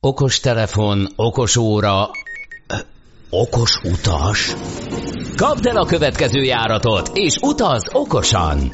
[0.00, 2.10] Okos telefon, okos óra,
[3.30, 4.54] okos utas.
[5.36, 8.68] Kapd el a következő járatot, és utaz okosan!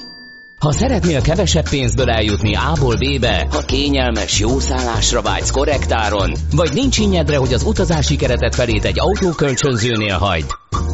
[0.59, 6.99] Ha szeretnél kevesebb pénzből eljutni A-ból B-be, ha kényelmes, jó szállásra vágysz korrektáron, vagy nincs
[6.99, 10.51] innyedre, hogy az utazási keretet felét egy autókölcsönzőnél hagyd,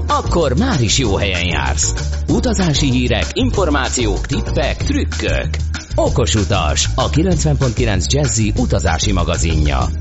[0.07, 1.95] akkor már is jó helyen jársz.
[2.29, 5.49] Utazási hírek, információk, tippek, trükkök.
[5.95, 10.00] Okos utas, a 90.9 Jazzy utazási magazinja.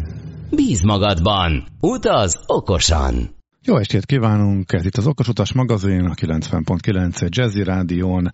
[0.51, 3.35] Bíz magadban, utaz okosan!
[3.61, 4.73] Jó estét kívánunk!
[4.73, 8.29] Ez itt az Okos Utas magazin, a 90.9 Jazzy Rádión.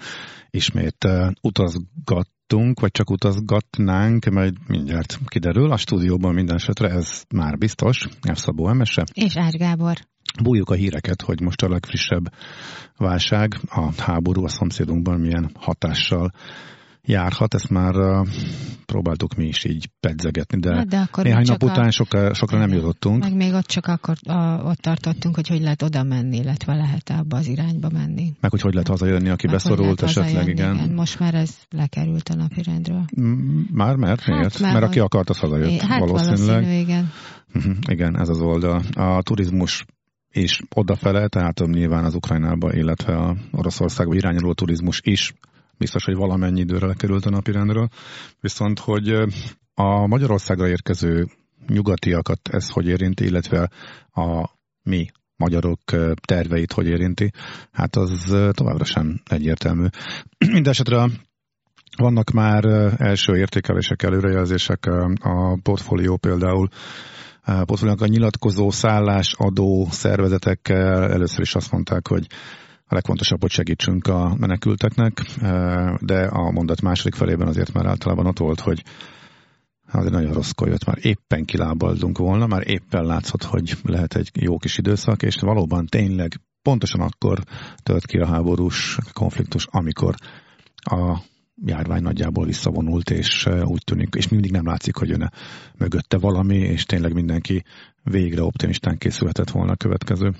[0.50, 5.72] Ismét uh, utazgattunk, vagy csak utazgatnánk, majd mindjárt kiderül.
[5.72, 8.08] A stúdióban minden esetre ez már biztos.
[8.34, 8.38] F.
[8.38, 9.04] Szabó Emese.
[9.14, 9.96] És Ács Gábor.
[10.44, 12.24] Bújjuk a híreket, hogy most a legfrissebb
[12.98, 16.32] válság, a háború a szomszédunkban milyen hatással
[17.06, 18.28] járhat, ezt már uh,
[18.86, 22.58] próbáltuk mi is így pedzegetni, de, Hát de akkor néhány nap után a- sokra, sokra
[22.58, 23.24] nem jutottunk.
[23.24, 27.10] Meg még ott csak akkor a, ott tartottunk, hogy hogy lehet oda menni, illetve lehet
[27.10, 28.34] abba az irányba menni.
[28.40, 30.94] Meg hogy hogy lehet hazajönni, aki Meg beszorult esetleg, hazajönni, igen.
[30.96, 33.06] Most már ez lekerült a napirendről.
[33.22, 34.20] Mm, Már mert?
[34.22, 34.60] Hát, Miért?
[34.60, 36.48] már mert aki akart, az hazajött Hát valószínűleg.
[36.64, 37.12] valószínű, igen.
[37.54, 38.82] Mhm, Igen, ez az oldal.
[38.94, 39.86] A turizmus
[40.32, 45.34] is odafele, tehát nyilván az Ukrajnába, illetve a Oroszországba irányuló turizmus is
[45.78, 47.88] biztos, hogy valamennyi időre lekerült a napirendről.
[48.40, 49.10] Viszont, hogy
[49.74, 51.28] a Magyarországra érkező
[51.68, 53.70] nyugatiakat ez hogy érinti, illetve
[54.14, 54.50] a
[54.84, 55.80] mi magyarok
[56.26, 57.32] terveit hogy érinti,
[57.72, 59.86] hát az továbbra sem egyértelmű.
[60.46, 61.08] Mindenesetre
[61.98, 62.66] vannak már
[62.98, 64.86] első értékelések, előrejelzések,
[65.20, 66.68] a portfólió például
[67.44, 72.28] portfóliónak a nyilatkozó szállásadó szervezetekkel először is azt mondták, hogy
[72.88, 75.22] a legfontosabb, hogy segítsünk a menekülteknek,
[76.00, 78.84] de a mondat második felében azért már általában ott volt, hogy
[79.92, 80.98] azért nagyon rosszkor jött, már.
[81.02, 86.42] Éppen kilábaldunk volna, már éppen látszott, hogy lehet egy jó kis időszak, és valóban tényleg
[86.62, 87.40] pontosan akkor
[87.84, 90.16] tört ki a háborús konfliktus, amikor
[90.76, 91.20] a
[91.66, 95.32] járvány nagyjából visszavonult, és úgy tűnik, és mindig nem látszik, hogy jön
[95.78, 97.64] mögötte valami, és tényleg mindenki
[98.04, 100.34] végre optimistán készülhetett volna a következő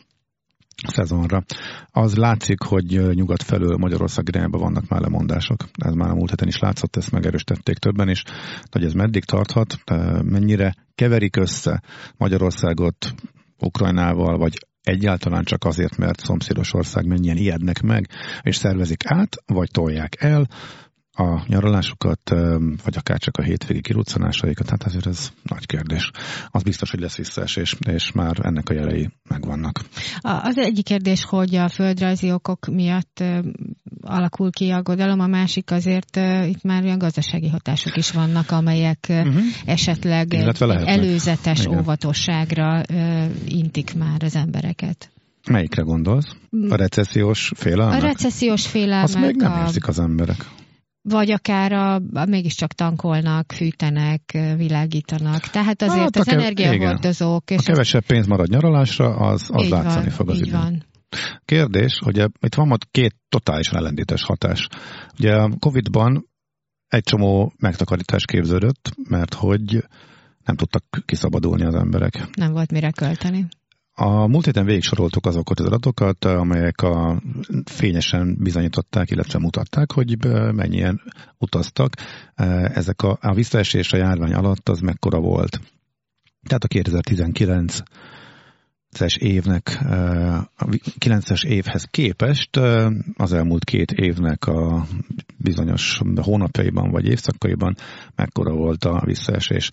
[0.88, 1.44] szezonra.
[1.92, 5.64] Az látszik, hogy nyugat felől Magyarország irányába vannak már lemondások.
[5.78, 8.24] Ez már a múlt héten is látszott, ezt megerősítették többen is.
[8.72, 9.78] Hogy ez meddig tarthat,
[10.24, 11.82] mennyire keverik össze
[12.18, 13.14] Magyarországot
[13.58, 18.08] Ukrajnával, vagy egyáltalán csak azért, mert szomszédos ország mennyien ijednek meg,
[18.42, 20.48] és szervezik át, vagy tolják el
[21.18, 22.30] a nyaralásukat,
[22.84, 26.12] vagy akár csak a hétvégi kiruccanásaikat, hát azért ez nagy kérdés.
[26.48, 29.80] Az biztos, hogy lesz visszaesés, és már ennek a jelei megvannak.
[30.20, 33.24] A- Az egyik kérdés, hogy a földrajzi okok miatt
[34.02, 36.16] alakul ki aggodalom, a másik azért
[36.46, 39.42] itt már olyan gazdasági hatások is vannak, amelyek Uh-huh.
[39.66, 41.78] esetleg Illetve egy előzetes Igen.
[41.78, 42.82] óvatosságra
[43.48, 45.10] intik már az embereket.
[45.50, 46.36] Melyikre gondolsz?
[46.70, 48.02] A recessziós A félelmek?
[48.02, 50.46] recessziós Azt félelmek, még nem a, érzik az emberek.
[51.10, 54.22] Vagy akár a, a, mégiscsak tankolnak, fűtenek,
[54.58, 55.40] világítanak.
[55.40, 59.70] Tehát azért Hát a az kev- energiahordozók, A és kevesebb pénz marad nyaralásra, az, az
[59.70, 60.52] látszani van, fog az időn.
[60.60, 60.84] van.
[61.46, 64.68] Kérdés, hogy e- itt van ott két totálisan ellentétes hatás.
[65.20, 66.30] Ugye a Covid-ban
[66.88, 69.84] egy csomó megtakarítás képződött, mert hogy
[70.46, 72.28] nem tudtak kiszabadulni az emberek.
[72.36, 73.48] Nem volt mire költeni.
[73.98, 77.22] A múlt héten végig soroltuk azokat az adatokat, amelyek a
[77.66, 80.18] fényesen bizonyították, illetve mutatták, hogy
[80.52, 81.02] mennyien
[81.38, 81.94] utaztak.
[82.74, 85.60] Ezek a, a visszaesés a járvány alatt az mekkora volt.
[86.48, 87.80] Tehát a 2019
[89.00, 89.78] es évnek,
[90.56, 90.66] a
[91.00, 92.56] 9-es évhez képest
[93.18, 94.86] az elmúlt két évnek a
[95.38, 97.76] bizonyos hónapjaiban vagy évszakaiban
[98.16, 99.70] mekkora volt a visszaesés.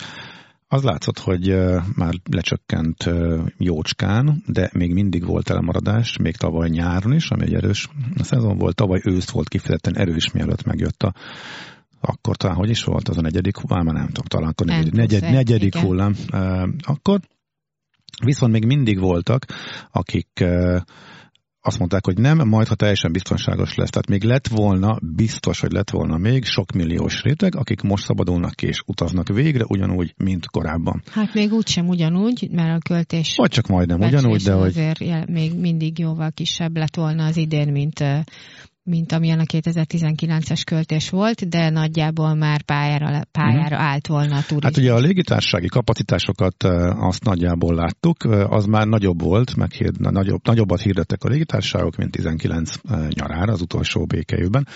[0.73, 1.55] Az látszott, hogy
[1.95, 3.11] már lecsökkent
[3.59, 8.75] jócskán, de még mindig volt elmaradás, még tavaly nyáron is, ami egy erős szezon volt,
[8.75, 11.15] tavaly ősz volt kifejezetten erős, mielőtt megjött a
[12.01, 15.75] akkor talán hogy is volt az a negyedik, már nem tudom, talán akkor negyedik, negyedik
[15.75, 15.87] igen.
[15.87, 16.15] hullám.
[16.79, 17.21] Akkor
[18.25, 19.45] Viszont még mindig voltak,
[19.91, 20.45] akik
[21.65, 23.91] azt mondták, hogy nem, majd ha teljesen biztonságos lesz.
[23.91, 28.55] Tehát még lett volna, biztos, hogy lett volna még sok milliós réteg, akik most szabadulnak
[28.55, 31.03] ki és utaznak végre ugyanúgy, mint korábban.
[31.11, 35.59] Hát még úgysem ugyanúgy, mert a költés Vagy csak majdnem ugyanúgy, de hogy azért még
[35.59, 38.05] mindig jóval kisebb lett volna az idén, mint,
[38.85, 43.91] mint amilyen a 2019-es költés volt, de nagyjából már pályára, pályára uh-huh.
[43.91, 44.65] állt volna a turizmus.
[44.65, 46.63] Hát ugye a légitársági kapacitásokat
[46.97, 52.73] azt nagyjából láttuk, az már nagyobb volt, meg nagyobb, nagyobbat hirdettek a légitársaságok, mint 19
[53.09, 54.67] nyarára az utolsó békejében,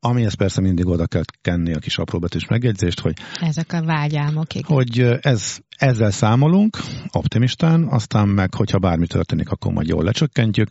[0.00, 4.76] amihez persze mindig oda kell kenni a kis apróbetűs megjegyzést, hogy ezek a vágyálmok, igen.
[4.76, 6.76] hogy ez, ezzel számolunk
[7.12, 10.68] optimistán, aztán meg, hogyha bármi történik, akkor majd jól lecsökkentjük,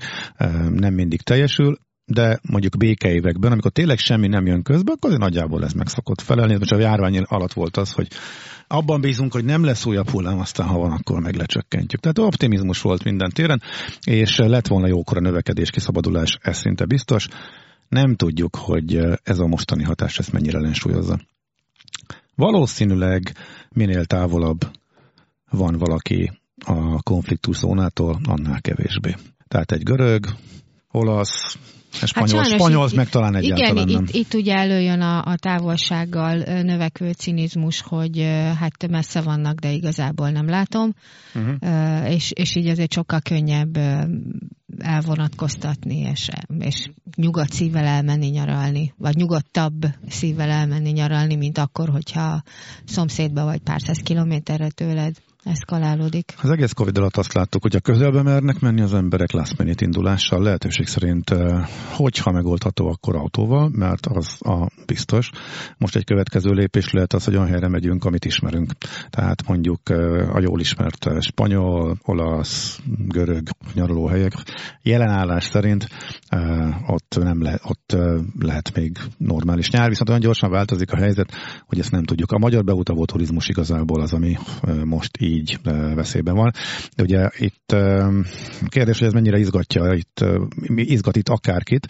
[0.69, 1.77] nem mindig teljesül,
[2.09, 6.57] de mondjuk békeévekben, amikor tényleg semmi nem jön közbe, akkor nagyjából ez meg szokott felelni.
[6.57, 8.07] Most a járvány alatt volt az, hogy
[8.67, 12.01] abban bízunk, hogy nem lesz újabb hullám, aztán ha van, akkor meg lecsökkentjük.
[12.01, 13.61] Tehát optimizmus volt minden téren,
[14.03, 17.27] és lett volna jókora növekedés, kiszabadulás, ez szinte biztos.
[17.89, 21.19] Nem tudjuk, hogy ez a mostani hatás ezt mennyire lensúlyozza.
[22.35, 23.31] Valószínűleg
[23.69, 24.59] minél távolabb
[25.49, 26.31] van valaki
[26.65, 29.15] a konfliktus zónától, annál kevésbé.
[29.47, 30.25] Tehát egy görög,
[30.91, 31.57] olasz,
[32.05, 34.03] spanyol, hát spanyol meg talán egyáltalán igen, nem.
[34.03, 38.21] Itt, itt ugye előjön a, a távolsággal növekvő cinizmus, hogy
[38.59, 40.93] hát messze vannak, de igazából nem látom,
[41.35, 42.11] uh-huh.
[42.11, 43.77] és, és így azért sokkal könnyebb
[44.77, 46.29] elvonatkoztatni, és,
[46.59, 52.41] és nyugodt szívvel elmenni nyaralni, vagy nyugodtabb szívvel elmenni nyaralni, mint akkor, hogyha
[52.85, 56.33] szomszédba vagy pár száz kilométerre tőled eszkalálódik.
[56.41, 59.85] Az egész Covid alatt azt láttuk, hogy a közelbe mernek menni az emberek last minute
[59.85, 61.35] indulással, lehetőség szerint,
[61.91, 65.29] hogyha megoldható, akkor autóval, mert az a biztos.
[65.77, 68.71] Most egy következő lépés lehet az, hogy olyan helyre megyünk, amit ismerünk.
[69.09, 69.89] Tehát mondjuk
[70.33, 74.33] a jól ismert spanyol, olasz, görög nyaralóhelyek.
[74.81, 75.87] Jelenállás szerint
[76.87, 77.97] ott nem le, ott
[78.39, 81.31] lehet még normális nyár, viszont olyan gyorsan változik a helyzet,
[81.65, 82.31] hogy ezt nem tudjuk.
[82.31, 84.37] A magyar beutavó turizmus igazából az, ami
[84.83, 85.59] most így így
[85.95, 86.51] veszélyben van.
[86.95, 87.75] De ugye itt
[88.67, 90.25] kérdés, hogy ez mennyire izgatja, itt,
[90.75, 91.87] izgat itt akárkit,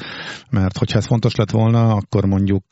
[0.50, 2.66] mert hogyha ez fontos lett volna, akkor mondjuk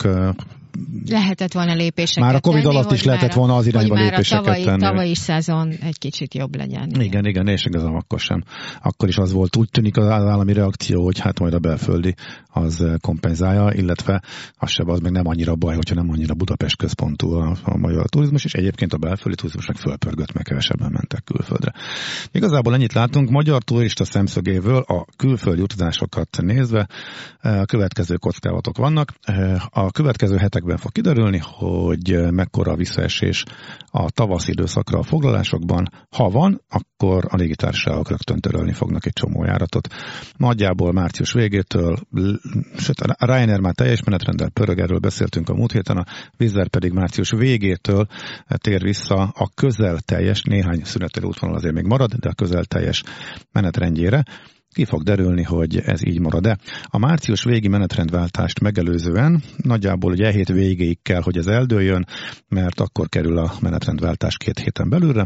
[1.05, 4.43] lehetett volna lépéseket Már a Covid tenni, alatt is lehetett a, volna az irányba lépéseket
[4.43, 4.81] tavalyi, tenni.
[4.81, 6.89] tavalyi szezon egy kicsit jobb legyen.
[6.89, 8.43] Igen, igen, igen és igazán akkor sem.
[8.81, 12.15] Akkor is az volt, úgy tűnik az állami reakció, hogy hát majd a belföldi
[12.55, 14.21] az kompenzálja, illetve
[14.57, 18.09] az sem az meg nem annyira baj, hogyha nem annyira Budapest központú a, a magyar
[18.09, 21.73] turizmus, és egyébként a belföldi turizmus meg fölpörgött, meg kevesebben mentek külföldre.
[22.31, 26.87] Igazából ennyit látunk, magyar turista szemszögéből a külföldi utazásokat nézve
[27.41, 29.13] a következő kockázatok vannak.
[29.69, 33.43] A következő hetek hetekben fog kiderülni, hogy mekkora a visszaesés
[33.91, 35.89] a tavasz időszakra a foglalásokban.
[36.09, 39.87] Ha van, akkor a légitársaságok rögtön törölni fognak egy csomó járatot.
[40.37, 41.97] Nagyjából március végétől,
[42.77, 46.05] sőt, a Ryanair már teljes menetrendel pörög, erről beszéltünk a múlt héten, a
[46.37, 48.07] Vizzer pedig március végétől
[48.47, 53.03] tér vissza a közel teljes, néhány szünetelő útvonal azért még marad, de a közel teljes
[53.51, 54.23] menetrendjére
[54.75, 56.57] ki fog derülni, hogy ez így marad-e.
[56.83, 62.05] A március végi menetrendváltást megelőzően nagyjából ugye e hét végéig kell, hogy ez eldőljön,
[62.47, 65.25] mert akkor kerül a menetrendváltás két héten belülre,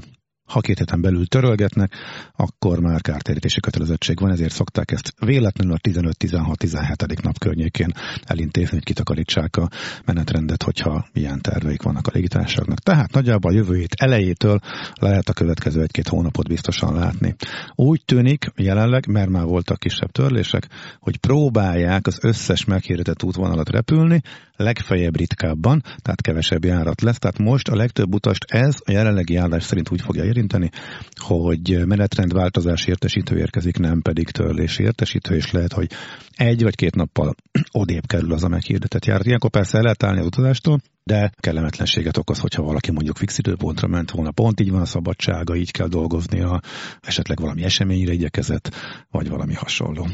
[0.50, 1.94] ha két héten belül törölgetnek,
[2.36, 7.24] akkor már kártérítési kötelezettség van, ezért szokták ezt véletlenül a 15-16-17.
[7.24, 7.92] nap környékén
[8.24, 9.70] elintézni, hogy kitakarítsák a
[10.06, 12.80] menetrendet, hogyha ilyen terveik vannak a légitársaságnak.
[12.80, 14.60] Tehát nagyjából a jövő hét elejétől
[14.94, 17.36] lehet a következő egy-két hónapot biztosan látni.
[17.76, 20.68] Úgy tűnik jelenleg, mert már voltak kisebb törlések,
[21.00, 24.22] hogy próbálják az összes meghirdetett útvonalat repülni,
[24.56, 27.18] legfeljebb ritkábban, tehát kevesebb járat lesz.
[27.18, 30.70] Tehát most a legtöbb utast ez a jelenlegi állás szerint úgy fogja érinteni,
[31.16, 35.92] hogy menetrendváltozás értesítő érkezik, nem pedig törlés értesítő, és lehet, hogy
[36.36, 37.36] egy vagy két nappal
[37.82, 39.26] odébb kerül az a meghirdetett járat.
[39.26, 43.88] Ilyenkor persze el lehet állni az utazástól, de kellemetlenséget okoz, hogyha valaki mondjuk fix időpontra
[43.88, 46.62] ment volna, pont így van a szabadsága, így kell dolgoznia,
[47.02, 48.76] esetleg valami eseményre igyekezett,
[49.12, 50.08] vagy valami hasonló.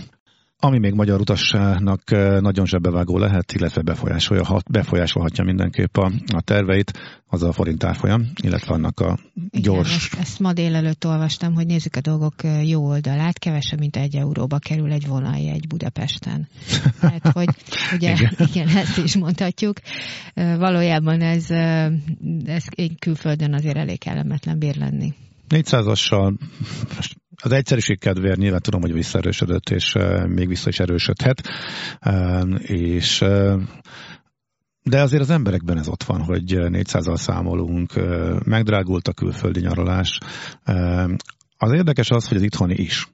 [0.60, 2.02] Ami még magyar utasnak
[2.40, 3.82] nagyon zsebbevágó lehet, illetve
[4.70, 6.92] befolyásolhatja mindenképp a, a terveit,
[7.28, 9.20] az a forint árfolyam, illetve annak a
[9.52, 9.88] gyors...
[9.88, 12.34] Igen, ezt, ezt ma délelőtt olvastam, hogy nézzük a dolgok
[12.64, 16.48] jó oldalát, kevesebb, mint egy euróba kerül egy vonaljegy Budapesten.
[17.00, 17.50] Tehát, hogy
[17.94, 18.32] ugye, igen.
[18.54, 19.78] igen, ezt is mondhatjuk.
[20.34, 21.50] Valójában ez,
[22.46, 22.64] ez
[23.00, 25.14] külföldön azért elég kellemetlen bír lenni.
[25.50, 26.38] 400-assal
[27.44, 29.96] az egyszerűség kedvéért nyilván tudom, hogy visszaerősödött, és
[30.28, 31.50] még vissza is erősödhet,
[32.58, 33.24] és
[34.82, 37.94] de azért az emberekben ez ott van, hogy 400-al számolunk,
[38.46, 40.18] megdrágult a külföldi nyaralás.
[41.58, 43.08] Az érdekes az, hogy az itthoni is.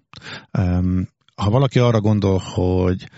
[1.36, 3.10] Ha valaki arra gondol, hogy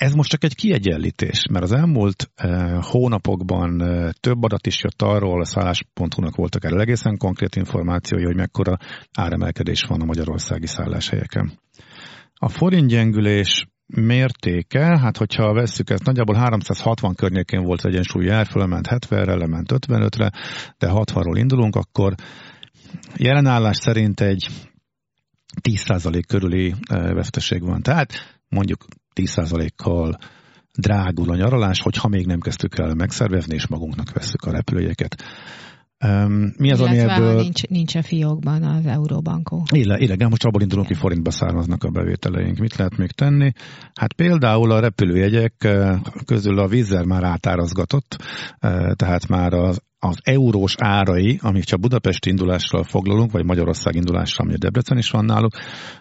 [0.00, 5.02] ez most csak egy kiegyenlítés, mert az elmúlt uh, hónapokban uh, több adat is jött
[5.02, 8.76] arról, a szállás.hu-nak voltak erről egészen konkrét információi, hogy mekkora
[9.12, 11.52] áremelkedés van a magyarországi szálláshelyeken.
[12.34, 18.86] A forint gyengülés mértéke, hát hogyha vesszük ezt, nagyjából 360 környékén volt egyensúly jár, fölment
[18.90, 20.30] 70-re, lement 55-re,
[20.78, 22.14] de 60-ról indulunk, akkor
[23.16, 24.46] jelenállás szerint egy
[25.62, 27.82] 10% körüli veszteség van.
[27.82, 28.12] Tehát
[28.48, 30.18] mondjuk 10%-kal
[30.72, 35.22] drágul a nyaralás, hogyha még nem kezdtük el megszervezni, és magunknak vesszük a repülőjegyeket.
[36.06, 37.40] Um, mi az, ami ebből...
[37.40, 39.62] nincs, nincs a fiókban az Euróbankó.
[39.70, 42.58] Igen, most abból indulunk, hogy forintba származnak a bevételeink.
[42.58, 43.52] Mit lehet még tenni?
[43.94, 45.68] Hát például a repülőjegyek
[46.24, 48.16] közül a vízzel már átárazgatott,
[48.94, 54.54] tehát már az az eurós árai, amik csak Budapest indulással foglalunk, vagy Magyarország indulással, ami
[54.54, 55.52] a Debrecen is van náluk,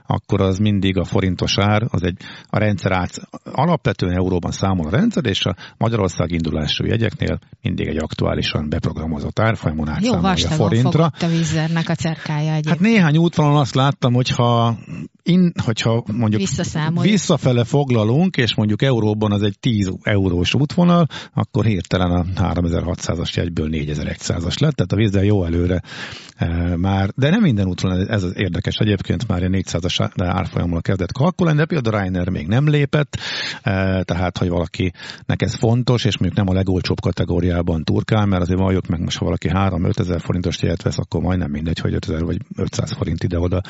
[0.06, 4.89] akkor az mindig a forintos ár, az egy a rendszer át, alapvetően euróban számol a
[4.89, 11.12] rendszer, és a Magyarország indulású jegyeknél mindig egy aktuálisan beprogramozott árfolyamon átszámolja Jó, forintra.
[11.20, 12.68] a vízernek a cerkája egyébként.
[12.68, 14.77] Hát néhány útvonalon azt láttam, hogyha,
[15.24, 16.41] in, hogyha mondjuk
[17.01, 23.68] visszafele foglalunk, és mondjuk euróban az egy 10 eurós útvonal, akkor hirtelen a 3600-as jegyből
[23.68, 25.81] 4 4100-as lett, tehát a vízzel jó előre
[26.36, 31.12] e, már, de nem minden úton ez az érdekes, egyébként már a 400-as árfolyammal kezdett
[31.12, 33.17] kalkulálni, de például a Reiner még nem lépett,
[33.62, 38.60] e, tehát hogy valakinek ez fontos, és mondjuk nem a legolcsóbb kategóriában turkál, mert azért
[38.60, 42.24] valljuk meg most, ha valaki 3-5 ezer forintos jegyet vesz, akkor majdnem mindegy, hogy 5000
[42.24, 43.62] vagy 500 forint ide-oda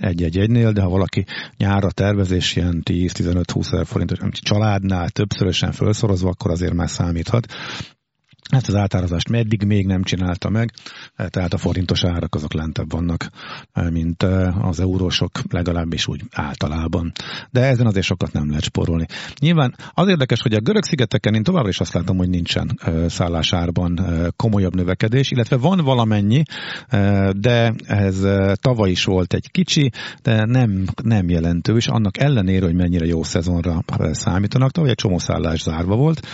[0.00, 1.24] egy-egy egynél, de ha valaki
[1.56, 7.46] nyárra tervezés ilyen 10-15-20 ezer forintos családnál többszörösen felszorozva, akkor azért már számíthat.
[8.48, 10.72] Ezt az átárazást meddig még nem csinálta meg,
[11.16, 13.30] tehát a forintos árak azok lentebb vannak,
[13.90, 14.22] mint
[14.62, 17.12] az eurósok legalábbis úgy általában.
[17.50, 19.06] De ezen azért sokat nem lehet sporolni.
[19.40, 24.00] Nyilván az érdekes, hogy a görög szigeteken én továbbra is azt látom, hogy nincsen szállásárban
[24.36, 26.42] komolyabb növekedés, illetve van valamennyi,
[27.32, 29.90] de ez tavaly is volt egy kicsi,
[30.22, 34.70] de nem, nem jelentős, annak ellenére, hogy mennyire jó szezonra számítanak.
[34.70, 36.26] Tavaly egy csomó szállás zárva volt.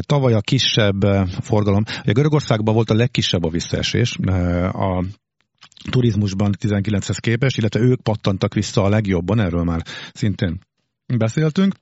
[0.00, 1.06] Tavaly a kisebb
[1.40, 1.82] forgalom.
[2.02, 4.16] Ugye Görögországban volt a legkisebb a visszaesés,
[4.72, 5.04] a
[5.90, 10.58] turizmusban 19-hez képest, illetve ők pattantak vissza a legjobban, erről már szintén
[11.16, 11.74] beszéltünk.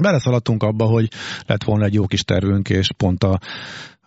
[0.00, 1.10] Beleszaladtunk abba, hogy
[1.46, 3.40] lett volna egy jó kis tervünk, és pont a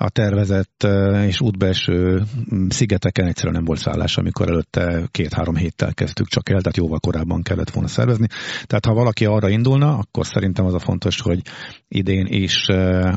[0.02, 0.88] a tervezett
[1.28, 2.22] és útbeeső
[2.70, 7.42] szigeteken egyszerűen nem volt szállás, amikor előtte két-három héttel kezdtük csak el, tehát jóval korábban
[7.42, 8.28] kellett volna szervezni.
[8.64, 11.42] Tehát ha valaki arra indulna, akkor szerintem az a fontos, hogy
[11.88, 12.68] idén is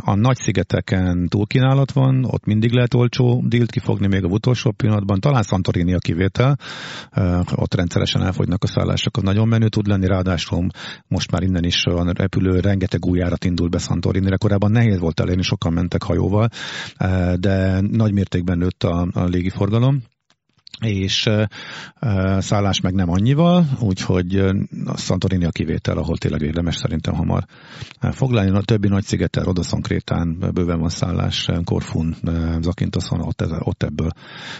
[0.00, 5.21] a nagy szigeteken túlkínálat van, ott mindig lehet olcsó dílt kifogni még a utolsó pillanatban,
[5.21, 6.59] talán Santorini a kivétel,
[7.55, 10.67] ott rendszeresen elfogynak a szállások, az nagyon menő tud lenni, ráadásul
[11.09, 15.21] most már innen is van repülő, rengeteg új járat indul be Santorinire, korábban nehéz volt
[15.21, 16.49] elérni, sokan mentek hajóval,
[17.37, 20.02] de nagy mértékben nőtt a, a légiforgalom
[20.81, 21.28] és
[22.38, 24.37] szállás meg nem annyival, úgyhogy
[24.85, 27.45] a Santorini a kivétel, ahol tényleg érdemes szerintem hamar
[28.00, 28.50] foglalni.
[28.50, 32.16] A többi nagy szigeten, Rodoszon, Krétán bőven van szállás, Korfun,
[32.61, 34.11] Zakintoszon, ott, ez, ott ebből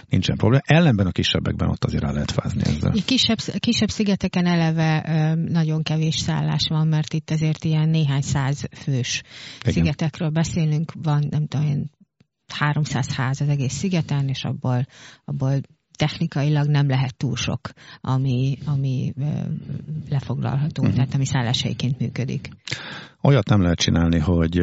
[0.09, 0.63] nincsen probléma.
[0.65, 2.93] Ellenben a kisebbekben ott azért el lehet fázni ezzel.
[3.05, 9.21] Kisebb, kisebb szigeteken eleve nagyon kevés szállás van, mert itt azért ilyen néhány száz fős
[9.61, 9.73] Igen.
[9.73, 11.89] szigetekről beszélünk, van nem tudom,
[12.53, 14.85] 300 ház az egész szigeten, és abból,
[15.25, 15.61] abból
[15.95, 17.59] technikailag nem lehet túl sok,
[18.01, 19.13] ami, ami
[20.09, 20.95] lefoglalható, uh-huh.
[20.95, 22.49] tehát ami szálláshelyként működik.
[23.21, 24.59] Olyat nem lehet csinálni, hogy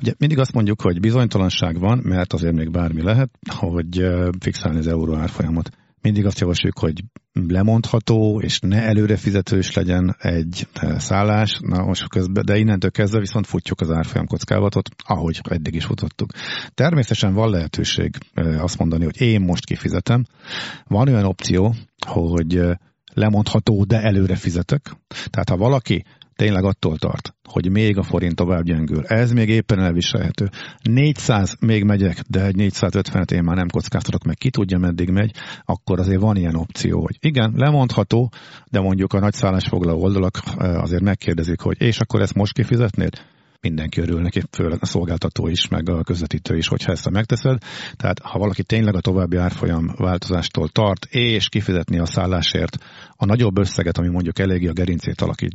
[0.00, 4.06] ugye mindig azt mondjuk, hogy bizonytalanság van, mert azért még bármi lehet, hogy
[4.40, 5.70] fixálni az euró árfolyamot
[6.04, 12.08] mindig azt javasoljuk, hogy lemondható, és ne előre fizetős legyen egy eh, szállás, na most
[12.08, 16.30] közben, de innentől kezdve viszont futjuk az árfolyam kockávatot, ahogy eddig is futottuk.
[16.74, 20.24] Természetesen van lehetőség eh, azt mondani, hogy én most kifizetem.
[20.86, 21.74] Van olyan opció,
[22.06, 22.74] hogy eh,
[23.14, 24.96] lemondható, de előre fizetek.
[25.30, 26.04] Tehát ha valaki
[26.36, 29.04] tényleg attól tart, hogy még a forint tovább gyengül.
[29.06, 30.50] Ez még éppen elviselhető.
[30.82, 35.30] 400 még megyek, de egy 450-et én már nem kockáztatok meg, ki tudja meddig megy,
[35.64, 38.32] akkor azért van ilyen opció, hogy igen, lemondható,
[38.70, 43.33] de mondjuk a nagy szállásfoglaló oldalak eh, azért megkérdezik, hogy és akkor ezt most kifizetnéd?
[43.64, 47.58] Mindenki örül neki, főleg a szolgáltató is, meg a közvetítő is, hogyha ezt megteszed.
[47.96, 52.78] Tehát ha valaki tényleg a további árfolyam változástól tart, és kifizetni a szállásért
[53.16, 55.52] a nagyobb összeget, ami mondjuk eléggé a gerincét alakít,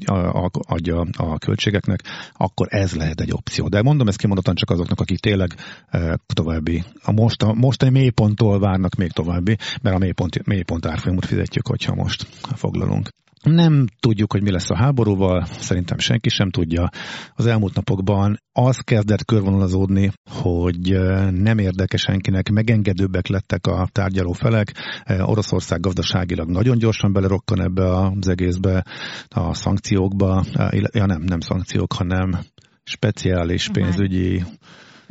[0.51, 1.99] adja a költségeknek,
[2.33, 3.67] akkor ez lehet egy opció.
[3.67, 5.55] De mondom ezt kimondottan csak azoknak, akik tényleg
[5.87, 11.25] e, további, a most, a mostani mélyponttól várnak még további, mert a mélypont, mélypont árfolyamot
[11.25, 13.09] fizetjük, hogyha most foglalunk.
[13.43, 16.89] Nem tudjuk, hogy mi lesz a háborúval, szerintem senki sem tudja.
[17.33, 20.97] Az elmúlt napokban az kezdett körvonalazódni, hogy
[21.31, 24.73] nem érdekes senkinek, megengedőbbek lettek a tárgyaló felek.
[25.19, 28.85] Oroszország gazdaságilag nagyon gyorsan belerokkan ebbe az egészbe,
[29.27, 30.45] a szankciókba,
[30.91, 32.39] ja nem, nem szankciók, hanem
[32.83, 34.43] speciális pénzügyi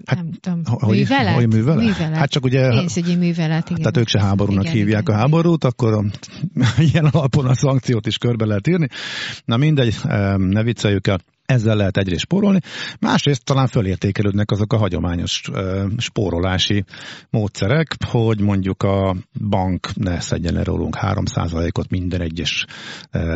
[0.07, 1.35] Hát, nem tudom, hogy, művelet?
[1.35, 1.85] Hogy művelet?
[1.85, 2.19] művelet?
[2.19, 2.69] Hát csak ugye...
[2.69, 3.79] Pénzügyi művelet, igen.
[3.79, 5.71] Tehát ők se háborúnak igen, hívják igen, a háborút, igen.
[5.71, 6.05] akkor
[6.93, 8.89] ilyen alapon a szankciót is körbe lehet írni.
[9.45, 9.97] Na mindegy,
[10.37, 12.61] ne vicceljük el ezzel lehet egyrészt spórolni,
[13.01, 15.43] másrészt talán fölértékelődnek azok a hagyományos
[15.97, 16.85] spórolási
[17.31, 19.17] módszerek, hogy mondjuk a
[19.49, 22.65] bank ne szedjen le rólunk 3%-ot minden egyes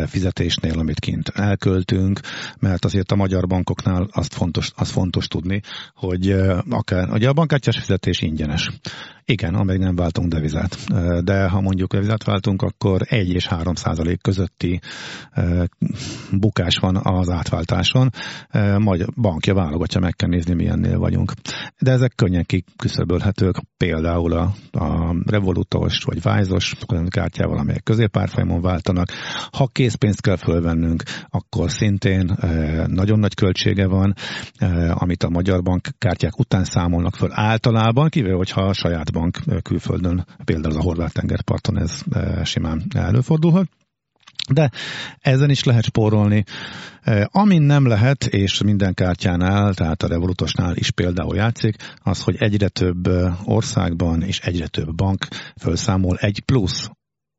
[0.07, 2.21] fizetésnél, amit kint elköltünk,
[2.59, 5.61] mert azért a magyar bankoknál azt fontos, azt fontos tudni,
[5.95, 6.31] hogy
[6.71, 8.71] akár, ugye a bankkártyás fizetés ingyenes.
[9.25, 10.77] Igen, amíg nem váltunk devizát.
[11.25, 14.81] De ha mondjuk devizát váltunk, akkor 1 és 3 százalék közötti
[16.33, 18.11] bukás van az átváltáson.
[18.79, 21.33] Majd bankja válogatja, meg kell nézni, milyennél vagyunk.
[21.79, 26.75] De ezek könnyen kiküszöbölhetők, például a, a Revolutos vagy Vájzos
[27.09, 29.09] kártyával, amelyek középárfolyamon váltanak.
[29.51, 32.37] Ha készpénzt kell fölvennünk, akkor szintén
[32.87, 34.15] nagyon nagy költsége van,
[34.89, 39.22] amit a magyar bankkártyák után számolnak föl általában, kivéve, hogyha a saját bank
[39.63, 42.03] külföldön, például a horvát tengerparton ez
[42.45, 43.69] simán előfordulhat.
[44.53, 44.71] De
[45.21, 46.45] ezen is lehet spórolni.
[47.25, 52.69] Amin nem lehet, és minden kártyánál, tehát a Revolutosnál is például játszik, az, hogy egyre
[52.69, 53.09] több
[53.45, 55.27] országban és egyre több bank
[55.57, 56.91] felszámol egy plusz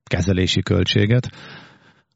[0.04, 1.30] kezelési költséget,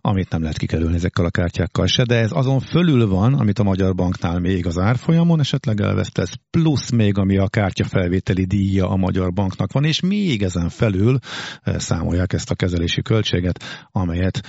[0.08, 3.64] amit nem lehet kikerülni ezekkel a kártyákkal se, de ez azon fölül van, amit a
[3.64, 8.96] Magyar Banknál még az árfolyamon esetleg elvesztesz, plusz még ami a kártya felvételi díja a
[8.96, 11.18] Magyar Banknak van, és még ezen felül
[11.62, 14.42] eh, számolják ezt a kezelési költséget, amelyet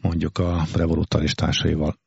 [0.00, 1.22] mondjuk a Revoluttal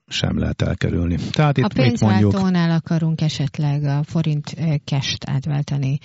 [0.07, 1.15] sem lehet elkerülni.
[1.31, 5.97] Tehát itt, a pénzváltónál akarunk esetleg a forint kest átváltani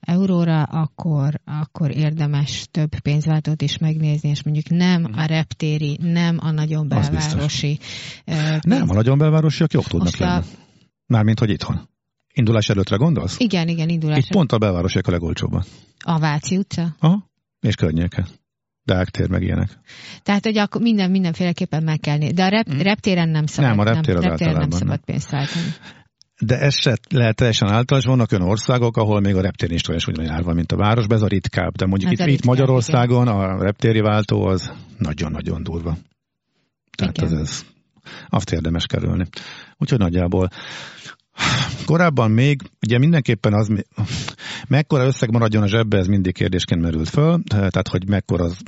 [0.00, 6.50] euróra, akkor, akkor érdemes több pénzváltót is megnézni, és mondjuk nem a reptéri, nem a
[6.50, 7.78] nagyon belvárosi.
[8.24, 8.62] Pénz...
[8.62, 10.44] Nem, a nagyon belvárosiak jobb tudnak Most lenni.
[10.44, 10.58] A...
[11.06, 11.88] Mármint, hogy itthon.
[12.34, 13.38] Indulás előttre gondolsz?
[13.38, 15.64] Igen, igen, indulás Itt pont a belvárosiak a legolcsóbban.
[15.98, 16.96] A Váci utca?
[16.98, 18.26] Aha, és környéke.
[18.86, 19.68] Deák tér, meg ilyenek.
[20.22, 22.34] Tehát, hogy akkor minden, mindenféleképpen meg kell nézni.
[22.34, 22.78] De a rep, mm.
[22.78, 23.70] reptéren nem szabad.
[23.70, 25.64] Nem, a reptér nem, reptéren nem szabad pénzt váltani.
[26.40, 28.06] De ez se lehet teljesen általános.
[28.06, 31.22] Vannak olyan országok, ahol még a reptér is olyan ugyanolyan árva, mint a városban, ez
[31.22, 31.74] a ritkább.
[31.74, 33.38] De mondjuk itt, itt Magyarországon igen.
[33.38, 35.96] a reptéri váltó az nagyon-nagyon durva.
[36.96, 37.64] Tehát ez, ez
[38.28, 39.26] azt érdemes kerülni.
[39.76, 40.48] Úgyhogy nagyjából
[41.86, 43.68] Korábban még, ugye mindenképpen az,
[44.68, 48.58] mekkora összeg maradjon a zsebbe, ez mindig kérdésként merült föl, tehát hogy mekkora az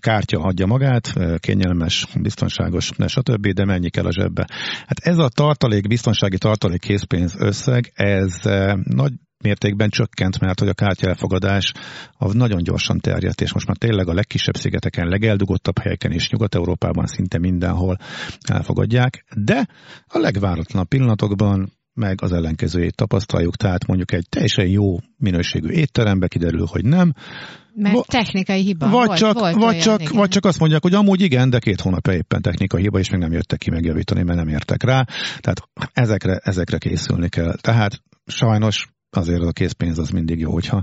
[0.00, 4.46] kártya adja magát, kényelmes, biztonságos, stb., de mennyi kell a zsebbe.
[4.86, 9.12] Hát ez a tartalék, biztonsági tartalék készpénz összeg, ez eh, nagy
[9.44, 11.72] mértékben csökkent, mert hogy a kártya elfogadás
[12.12, 17.06] az nagyon gyorsan terjedt, és most már tényleg a legkisebb szigeteken, legeldugottabb helyeken és Nyugat-Európában
[17.06, 17.96] szinte mindenhol
[18.48, 19.66] elfogadják, de
[20.06, 26.66] a legváratlanabb pillanatokban meg az ellenkezőjét tapasztaljuk, tehát mondjuk egy teljesen jó minőségű étterembe kiderül,
[26.66, 27.12] hogy nem.
[27.74, 30.12] Mert technikai hiba vagy volt, csak, volt vagy, olyan, csak, igen.
[30.16, 33.20] vagy csak azt mondják, hogy amúgy igen, de két hónap éppen technikai hiba, és még
[33.20, 35.04] nem jöttek ki megjavítani, mert nem értek rá.
[35.40, 37.54] Tehát ezekre, ezekre készülni kell.
[37.60, 40.82] Tehát sajnos azért az a készpénz az mindig jó, hogyha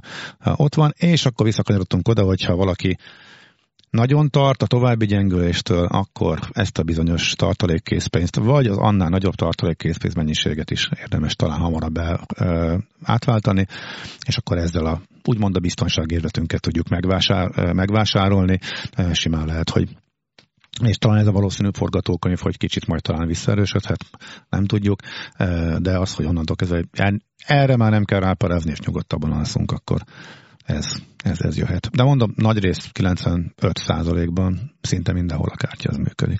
[0.56, 2.98] ott van, és akkor visszakanyarodtunk oda, hogyha valaki
[3.92, 10.14] nagyon tart a további gyengüléstől, akkor ezt a bizonyos tartalékkészpénzt, vagy az annál nagyobb tartalékkészpénz
[10.14, 13.66] mennyiséget is érdemes talán hamarabb el, ö, átváltani,
[14.28, 18.60] és akkor ezzel a úgymond a biztonságérvetünket tudjuk megvásár, megvásárolni.
[19.12, 19.90] Simán lehet, hogy
[20.84, 24.06] és talán ez a valószínű forgatókönyv, hogy kicsit majd talán visszaerősödhet,
[24.50, 25.00] nem tudjuk,
[25.78, 26.84] de az, hogy onnantól kezdve
[27.46, 30.04] erre már nem kell ráparázni, és nyugodtabban alszunk, akkor
[30.66, 31.90] ez, ez, ez jöhet.
[31.92, 36.40] De mondom, nagy rész 95%-ban szinte mindenhol a kártya az működik.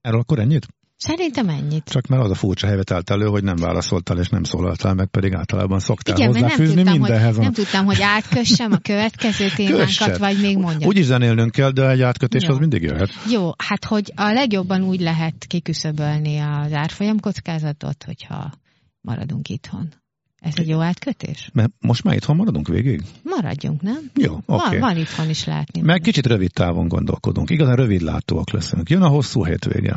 [0.00, 0.66] Erről akkor ennyit?
[1.02, 1.84] Szerintem ennyit.
[1.84, 5.06] Csak mert az a furcsa helyet állt elő, hogy nem válaszoltál és nem szólaltál meg,
[5.06, 7.34] pedig általában szoktál Igen, hozzáfűzni nem tudtam, mindenhez.
[7.34, 10.18] Hogy, nem tudtam, hogy átkössem a következő témánkat, Kössed.
[10.18, 10.88] vagy még mondjam.
[10.88, 12.52] Úgy is zenélnünk kell, de egy átkötés Jó.
[12.52, 13.10] az mindig jöhet.
[13.30, 18.52] Jó, hát hogy a legjobban úgy lehet kiküszöbölni az árfolyam kockázatot, hogyha
[19.00, 19.88] maradunk itthon.
[20.40, 21.50] Ez egy jó átkötés?
[21.52, 23.02] Mert most már itthon maradunk végig?
[23.22, 24.10] Maradjunk, nem?
[24.14, 24.42] Jó, oké.
[24.46, 24.78] Okay.
[24.78, 25.80] Van, van itthon is látni.
[25.80, 27.50] Meg kicsit rövid távon gondolkodunk.
[27.50, 28.90] Igazán rövid látóak leszünk.
[28.90, 29.96] Jön a hosszú hétvége.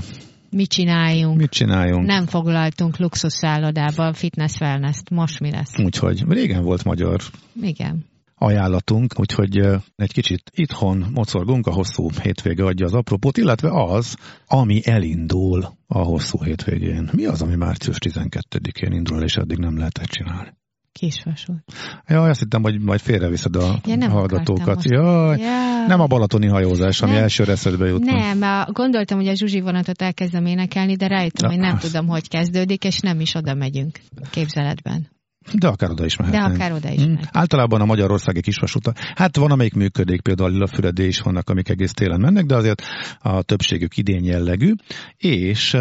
[0.49, 1.37] Mit csináljunk?
[1.37, 2.05] Mit csináljunk?
[2.05, 5.09] Nem foglaltunk luxusszállodába fitness wellness -t.
[5.09, 5.79] Most mi lesz?
[5.79, 7.21] Úgyhogy régen volt magyar.
[7.61, 8.05] Igen.
[8.43, 9.57] Ajánlatunk, úgyhogy
[9.95, 14.15] egy kicsit itthon mocorgunk, a hosszú hétvége adja az apropót, illetve az,
[14.47, 17.09] ami elindul a hosszú hétvégén.
[17.11, 20.53] Mi az, ami március 12-én indul, és addig nem lehetett csinálni?
[20.91, 21.63] Kisvasút.
[22.07, 24.83] Ja, azt hittem, hogy majd félreviszed a ja, nem hallgatókat.
[24.83, 25.85] Jaj, ja.
[25.87, 27.21] Nem a balatoni hajózás, ami nem.
[27.21, 28.03] első eszedbe jut.
[28.03, 32.07] Nem, a, gondoltam, hogy a Zsuzsi vonatot elkezdem énekelni, de rájöttem, ja, hogy nem tudom,
[32.07, 35.12] hogy kezdődik, és nem is oda megyünk képzeletben.
[35.51, 36.43] De akár oda is mehetünk.
[36.43, 37.19] De akár oda is hmm.
[37.31, 38.93] Általában a magyarországi kisvasuta.
[39.15, 42.81] Hát van, amelyik működik, például a Lilafüredé is vannak, amik egész télen mennek, de azért
[43.19, 44.73] a többségük idén jellegű,
[45.17, 45.77] és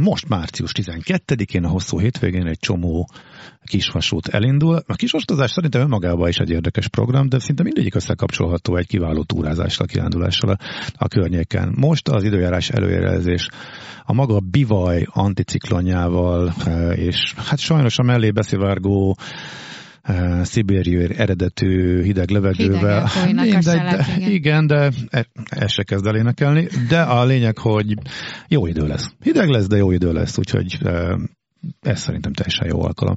[0.00, 3.08] most március 12-én a hosszú hétvégén egy csomó
[3.64, 4.82] kisvasút elindul.
[4.86, 9.86] A kisvasutazás szerintem önmagában is egy érdekes program, de szinte mindegyik összekapcsolható egy kiváló túrázással,
[9.86, 10.58] kirándulással a,
[10.94, 11.74] a környéken.
[11.76, 13.48] Most az időjárás előjelezés
[14.04, 19.16] a maga bivaj anticiklonjával, e, és hát sajnos a mellé beszivárgó
[20.08, 23.06] uh, szibériai eredetű hideg levegővel.
[23.26, 24.30] Mindegy, de, igen.
[24.30, 26.68] igen, de e, ez se kezd el énekelni.
[26.88, 27.94] De a lényeg, hogy
[28.48, 29.12] jó idő lesz.
[29.22, 31.20] Hideg lesz, de jó idő lesz, úgyhogy uh,
[31.80, 33.14] ez szerintem teljesen jó alkalom.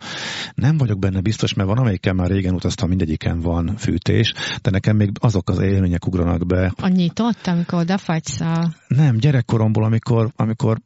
[0.56, 4.96] Nem vagyok benne biztos, mert van, amelyikkel már régen utaztam, mindegyiken van fűtés, de nekem
[4.96, 6.74] még azok az élmények ugranak be.
[6.82, 8.74] A nyitott, amikor odafagysz a...
[8.88, 10.78] Nem, gyerekkoromból, amikor, amikor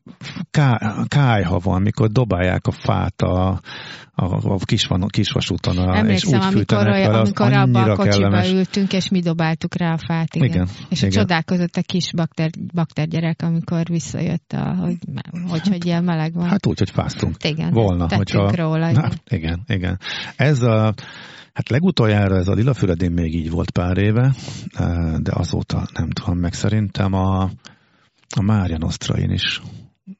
[0.51, 3.61] ká, kájha van, amikor dobálják a fát a,
[4.13, 7.95] a, a kis, van, kisvasúton, a, Emlékszem, és úgy amikor, olyan, vele, amikor abba a
[7.95, 8.51] kocsiba kellemes.
[8.51, 10.47] ültünk, és mi dobáltuk rá a fát, igen.
[10.47, 11.11] igen és igen.
[11.11, 14.97] a csodálkozott a kis bakter, baktergyerek, amikor visszajött, a, hogy,
[15.49, 16.49] hogy, hogy ilyen meleg van.
[16.49, 17.37] Hát úgy, hogy fáztunk.
[17.47, 18.07] Igen, volna.
[18.15, 18.91] Hogyha, róla.
[18.91, 19.99] Na, igen, igen.
[20.35, 20.93] Ez a,
[21.53, 24.33] Hát legutoljára ez a Lilafüredén még így volt pár éve,
[25.17, 26.53] de azóta nem tudom meg.
[26.53, 27.49] Szerintem a,
[28.35, 29.61] a Mária Nostrain is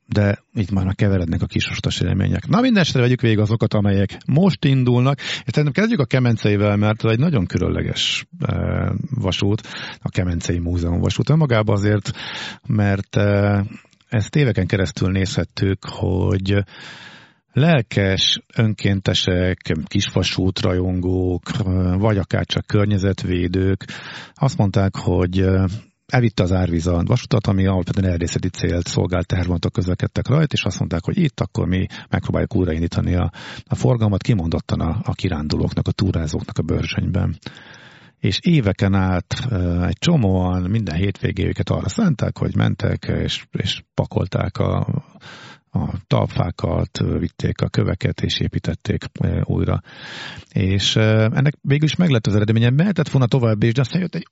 [0.05, 2.47] de itt már keverednek a kisostas élmények.
[2.47, 7.19] Na mindenesetre vegyük végig azokat, amelyek most indulnak, és szerintem kezdjük a Kemenceivel, mert egy
[7.19, 8.55] nagyon különleges e,
[9.09, 9.61] vasút,
[10.01, 11.29] a Kemencei Múzeum vasút.
[11.29, 12.11] Önmagában azért,
[12.67, 13.63] mert e,
[14.09, 16.63] ezt éveken keresztül nézhettük, hogy
[17.57, 21.51] lelkes, önkéntesek, kisvasút rajongók,
[21.97, 23.85] vagy akár csak környezetvédők
[24.33, 25.45] azt mondták, hogy
[26.05, 30.79] elvitte az árvíz a vasutat, ami alapvetően erdészeti célt szolgált tehervontok közlekedtek rajta, és azt
[30.79, 33.31] mondták, hogy itt akkor mi megpróbáljuk újraindítani a,
[33.65, 37.37] a forgalmat, kimondottan a, a kirándulóknak, a túrázóknak a bőrzsönyben.
[38.19, 39.47] És éveken át
[39.87, 44.87] egy csomóan minden hétvégéjüket arra szánták, hogy mentek és, és pakolták a,
[45.81, 49.05] a talpfákat, vitték a köveket és építették
[49.43, 49.81] újra.
[50.51, 54.15] És ennek végül is meg lett az eredménye, mehetett volna tovább is, de aztán jött
[54.15, 54.27] egy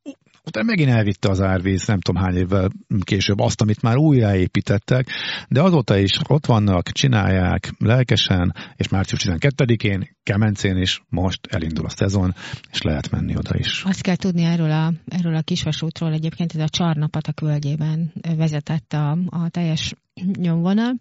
[0.45, 2.69] Utána megint elvitte az árvíz, nem tudom hány évvel
[3.01, 5.07] később azt, amit már újjáépítettek,
[5.47, 11.89] de azóta is ott vannak, csinálják lelkesen, és március 12-én Kemencén is most elindul a
[11.89, 12.33] szezon,
[12.71, 13.83] és lehet menni oda is.
[13.83, 19.17] Azt kell tudni erről a, erről a kisvasútról, egyébként ez a Csarnapatak völgyében vezetett a,
[19.29, 19.93] a teljes
[20.37, 20.93] nyomvonal,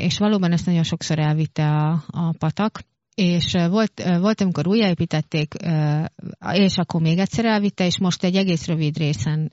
[0.00, 2.80] és valóban ezt nagyon sokszor elvitte a, a patak,
[3.14, 5.54] és volt, volt, amikor újjáépítették,
[6.52, 9.50] és akkor még egyszer elvitte, és most egy egész rövid részen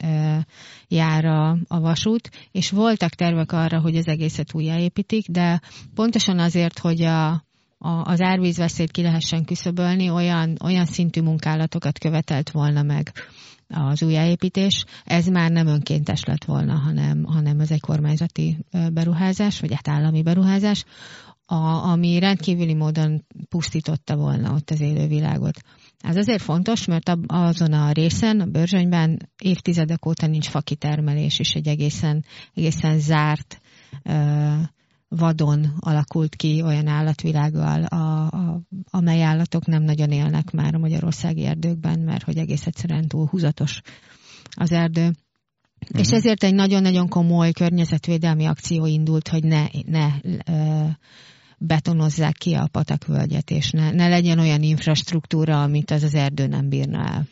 [0.87, 5.61] jár a, a vasút, és voltak tervek arra, hogy az egészet újjáépítik, de
[5.95, 7.29] pontosan azért, hogy a,
[7.77, 13.11] a, az árvízveszélyt ki lehessen küszöbölni, olyan, olyan szintű munkálatokat követelt volna meg
[13.69, 18.57] az újjáépítés, ez már nem önkéntes lett volna, hanem, hanem ez egy kormányzati
[18.93, 20.83] beruházás, vagy hát állami beruházás,
[21.49, 25.59] a, ami rendkívüli módon pusztította volna ott az élővilágot.
[25.99, 31.67] Ez azért fontos, mert azon a részen, a Börzsönyben évtizedek óta nincs fakitermelés, és egy
[31.67, 33.61] egészen, egészen zárt
[35.07, 41.45] vadon alakult ki olyan állatvilággal, a, a, amely állatok nem nagyon élnek már a magyarországi
[41.45, 43.81] erdőkben, mert hogy egész egyszerűen túl húzatos
[44.49, 45.05] az erdő.
[45.81, 45.99] Uh-huh.
[45.99, 50.07] És ezért egy nagyon-nagyon komoly környezetvédelmi akció indult, hogy ne, ne
[51.57, 56.69] betonozzák ki a patakvölgyet, és ne, ne legyen olyan infrastruktúra, amit az az erdő nem
[56.69, 57.27] bírna el.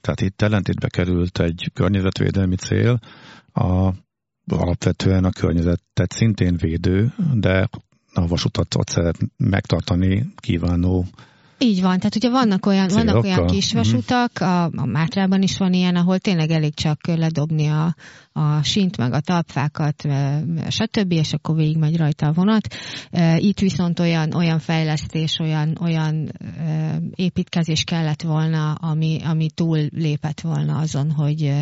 [0.00, 2.98] Tehát itt ellentétbe került egy környezetvédelmi cél,
[3.52, 3.92] a,
[4.46, 7.68] alapvetően a környezetet szintén védő, de
[8.12, 11.06] a vasutat ott szeret megtartani kívánó
[11.62, 14.48] így van, tehát ugye vannak olyan, vannak olyan kisvasutak, mhm.
[14.48, 17.94] a, a Mátrában is van ilyen, ahol tényleg elég csak ledobni a,
[18.32, 20.08] a sint, meg a talpfákat,
[20.68, 22.74] stb., és akkor végigmegy rajta a vonat.
[23.36, 26.32] Itt viszont olyan, olyan fejlesztés, olyan, olyan
[27.14, 31.52] építkezés kellett volna, ami, ami túl lépett volna azon, hogy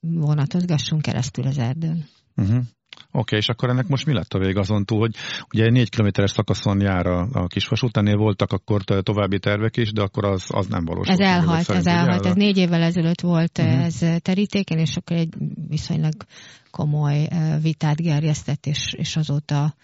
[0.00, 2.04] vonatozgassunk keresztül az erdőn.
[2.36, 2.62] Uh-huh.
[3.10, 5.14] Okay, és akkor ennek most mi lett a vég azon túl, hogy
[5.52, 9.92] ugye egy négy kilométeres szakaszon jár a, a kisvasút, ennél voltak akkor további tervek is,
[9.92, 11.20] de akkor az, az nem valósult.
[11.20, 13.84] Ez elhalt, ez elhalt, ez négy évvel ezelőtt volt uh-huh.
[13.84, 15.34] ez terítéken, és akkor egy
[15.68, 16.14] viszonylag
[16.70, 17.28] komoly
[17.62, 19.74] vitát gerjesztett, és, és azóta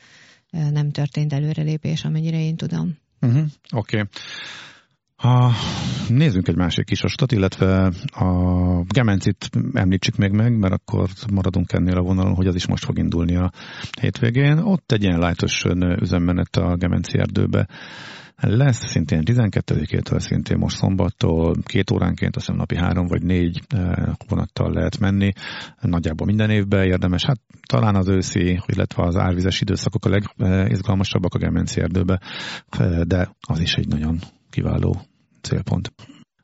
[0.50, 2.96] nem történt előrelépés, amennyire én tudom.
[3.20, 3.44] Uh-huh.
[3.72, 3.96] Oké.
[3.96, 4.08] Okay.
[5.20, 5.50] Ha
[6.08, 11.96] nézzünk egy másik kis ostot, illetve a Gemencit említsük még meg, mert akkor maradunk ennél
[11.96, 13.52] a vonalon, hogy az is most fog indulni a
[14.00, 14.58] hétvégén.
[14.58, 15.64] Ott egy ilyen lájtos
[16.00, 17.68] üzemmenet a Gemenci erdőbe
[18.36, 23.60] lesz, szintén 12-től, szintén most szombattól, két óránként, azt hiszem napi három vagy négy
[24.28, 25.32] vonattal lehet menni.
[25.80, 27.24] Nagyjából minden évben érdemes.
[27.24, 32.20] Hát talán az őszi, illetve az árvizes időszakok a legizgalmasabbak a Gemenci erdőbe,
[33.02, 34.18] de az is egy nagyon
[34.50, 35.00] kiváló
[35.42, 35.92] célpont.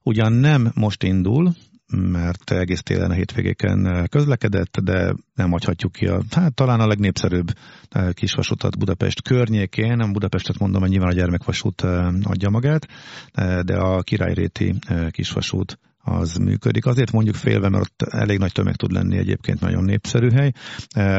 [0.02, 1.54] Ugyan nem most indul,
[1.92, 7.52] mert egész télen a hétvégéken közlekedett, de nem hagyhatjuk ki a, hát talán a legnépszerűbb
[7.88, 12.88] eh, kisvasutat Budapest környékén, nem Budapestet mondom, hogy nyilván a gyermekvasút eh, adja magát,
[13.32, 14.74] eh, de a királyréti
[15.10, 16.86] kisvasút az működik.
[16.86, 20.52] Azért mondjuk félve, mert ott elég nagy tömeg tud lenni egyébként nagyon népszerű hely.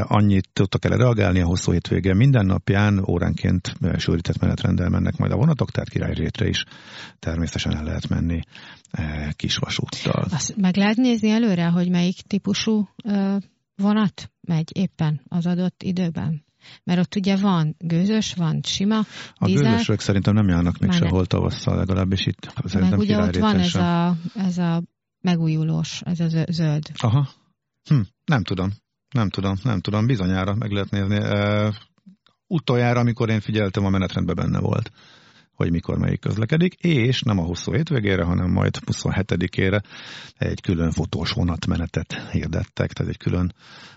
[0.02, 2.14] Annyit tudtak el reagálni a hosszú hétvége.
[2.14, 6.64] Minden napján óránként sűrített menetrendel mennek majd a vonatok, tehát királyrétre is
[7.20, 8.40] természetesen el lehet menni
[9.32, 10.26] kisvasúttal.
[10.30, 12.88] Azt meg lehet nézni előre, hogy melyik típusú
[13.76, 16.46] vonat megy éppen az adott időben?
[16.84, 18.98] Mert ott ugye van gőzös, van sima,
[19.36, 19.72] A dízel.
[19.72, 22.74] gőzösök szerintem nem járnak még sehol tavasszal, legalábbis itt.
[22.74, 24.84] Meg ugye ott van ez a, ez a
[25.22, 26.92] megújulós, ez a zöld.
[26.98, 27.30] Aha.
[27.84, 28.72] Hm, nem tudom.
[29.10, 30.06] Nem tudom, nem tudom.
[30.06, 31.18] Bizonyára meg lehet nézni.
[31.18, 31.74] Uh,
[32.48, 34.92] utoljára, amikor én figyeltem, a menetrendben benne volt
[35.58, 39.82] hogy mikor melyik közlekedik, és nem a hosszú hétvégére, hanem majd 27-ére
[40.38, 43.54] egy külön fotós vonatmenetet hirdettek, tehát egy külön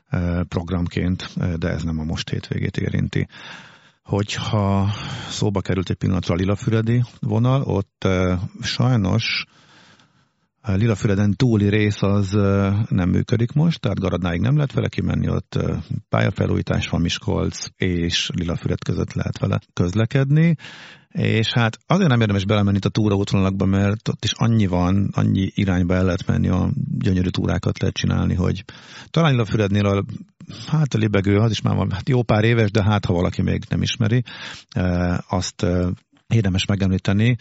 [0.09, 3.29] e, programként, e, de ez nem a most hétvégét érinti.
[4.03, 4.91] Hogyha
[5.29, 9.45] szóba került egy pillanatra a Lilafüredi vonal, ott e, sajnos
[10.61, 12.31] a Lilafüreden túli rész az
[12.89, 15.59] nem működik most, tehát Garadnáig nem lehet vele kimenni, ott
[16.09, 20.57] pályafelújítás van Miskolc és Lilafüred között lehet vele közlekedni,
[21.13, 25.51] és hát azért nem érdemes belemenni itt a túraútvonalakba, mert ott is annyi van, annyi
[25.55, 28.65] irányba el lehet menni, a gyönyörű túrákat lehet csinálni, hogy
[29.11, 30.05] talán a Fürednél a,
[30.67, 33.43] hát a libegő, az is már van, hát jó pár éves, de hát ha valaki
[33.43, 34.23] még nem ismeri,
[34.71, 35.89] e, azt e,
[36.27, 37.37] érdemes megemlíteni.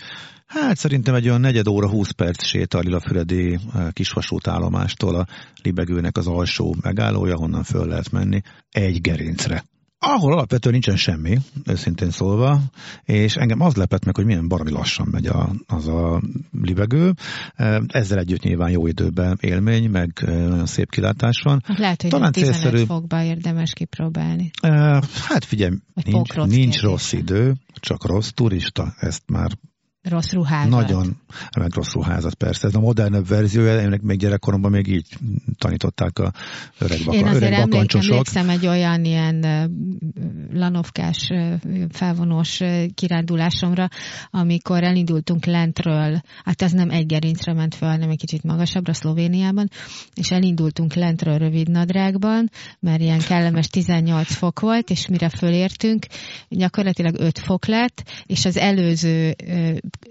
[0.45, 5.25] Hát szerintem egy olyan negyed óra, 20 perc sétál a Füredi e, kisvasútállomástól a
[5.63, 9.63] Libegőnek az alsó megállója, honnan föl lehet menni egy gerincre
[9.99, 12.59] ahol alapvetően nincsen semmi, őszintén szólva,
[13.03, 16.21] és engem az lepett meg, hogy milyen baromi lassan megy a, az a
[16.61, 17.13] libegő.
[17.87, 21.61] Ezzel együtt nyilván jó időben élmény, meg nagyon szép kilátás van.
[21.65, 22.83] Hát lehet, hogy Talán 15 célszerű...
[22.85, 24.51] fokba érdemes kipróbálni.
[25.27, 29.51] Hát figyelj, nincs, nincs rossz idő, csak rossz turista, ezt már
[30.09, 30.69] Rossz ruházat.
[30.69, 31.17] Nagyon,
[31.59, 32.67] meg rossz ruházat persze.
[32.67, 35.17] Ez a modernebb verziója, ennek még gyerekkoromban még így
[35.57, 36.31] tanították a
[36.77, 38.11] öreg, baka, Én azért öreg bakancsosok.
[38.11, 39.45] emlékszem egy olyan ilyen
[40.53, 41.29] lanovkás
[41.89, 42.61] felvonós
[42.93, 43.87] kirándulásomra,
[44.31, 49.69] amikor elindultunk lentről, hát ez nem egy gerincre ment fel, hanem egy kicsit magasabbra Szlovéniában,
[50.13, 56.05] és elindultunk lentről rövid nadrágban, mert ilyen kellemes 18 fok volt, és mire fölértünk,
[56.49, 59.35] gyakorlatilag 5 fok lett, és az előző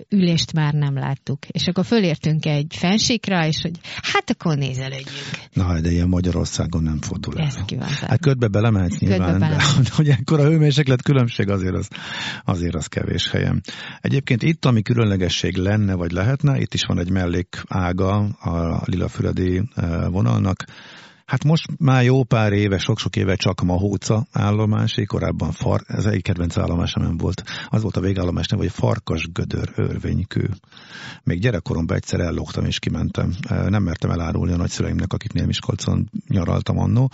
[0.09, 1.47] ülést már nem láttuk.
[1.47, 5.31] És akkor fölértünk egy fensikra, és hogy hát akkor nézelődjünk.
[5.53, 7.47] Na, de ilyen Magyarországon nem fordul el.
[7.47, 7.55] Ez
[8.01, 9.57] Hát ködbe belemehetsz nyilván, de
[9.97, 11.89] hogy ekkor a hőmérséklet különbség azért az,
[12.45, 13.63] azért az kevés helyen.
[14.01, 19.63] Egyébként itt, ami különlegesség lenne, vagy lehetne, itt is van egy mellék ága a Lilafüredi
[19.75, 20.65] eh, vonalnak,
[21.29, 26.23] Hát most már jó pár éve, sok-sok éve csak Mahóca állomásé, korábban far, ez egy
[26.23, 27.43] kedvenc állomás nem volt.
[27.69, 30.51] Az volt a végállomás neve, hogy Farkas Gödör örvénykő.
[31.23, 33.35] Még gyerekkoromban egyszer ellógtam és kimentem.
[33.49, 37.11] Nem mertem elárulni a nagyszüleimnek, akiknél Miskolcon nyaraltam annó,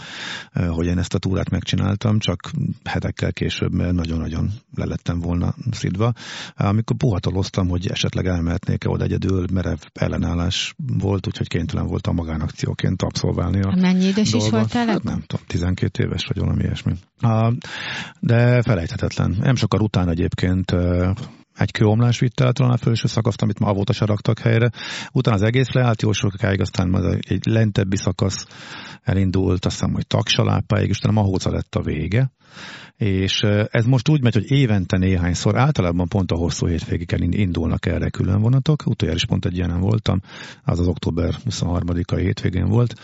[0.68, 2.50] hogy én ezt a túrát megcsináltam, csak
[2.85, 6.12] hetekkel később nagyon-nagyon lelettem volna szidva.
[6.57, 13.62] Amikor puhatoloztam, hogy esetleg elmehetnék-e oda egyedül, merev ellenállás volt, úgyhogy kénytelen voltam magánakcióként abszolválni
[13.62, 14.46] a Mennyi Mennyi idős dolga.
[14.46, 14.86] is voltál?
[14.86, 16.92] Hát nem tudom, 12 éves vagy valami ilyesmi.
[18.20, 19.36] De felejthetetlen.
[19.40, 20.72] Nem sokkal után egyébként
[21.54, 24.70] egy kőomlás vitte el talán a felső szakaszt, amit ma avóta se raktak helyre.
[25.12, 28.46] Utána az egész leállt jó sokáig, aztán majd egy lentebbi szakasz
[29.02, 32.30] elindult, azt hiszem, hogy tagsalápáig, és utána Mahóca lett a vége.
[32.96, 33.40] És
[33.70, 38.40] ez most úgy megy, hogy évente néhányszor, általában pont a hosszú hétvégéken indulnak erre külön
[38.40, 40.20] vonatok, utoljára is pont egy ilyenem voltam,
[40.64, 42.94] az az október 23-ai hétvégén volt,